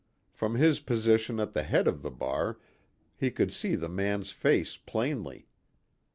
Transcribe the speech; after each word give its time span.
From 0.31 0.55
his 0.55 0.79
position 0.79 1.39
at 1.39 1.53
the 1.53 1.61
head 1.61 1.87
of 1.87 2.01
the 2.01 2.09
bar 2.09 2.57
he 3.15 3.29
could 3.29 3.53
see 3.53 3.75
the 3.75 3.87
man's 3.87 4.31
face 4.31 4.75
plainly. 4.75 5.45